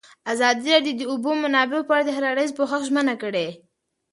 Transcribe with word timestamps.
ازادي 0.33 0.67
راډیو 0.73 0.97
د 0.97 0.99
د 0.99 1.01
اوبو 1.11 1.31
منابع 1.43 1.79
په 1.85 1.91
اړه 1.95 2.03
د 2.05 2.09
هر 2.17 2.23
اړخیز 2.31 2.51
پوښښ 2.57 2.79
ژمنه 2.89 3.15
کړې. 3.23 3.47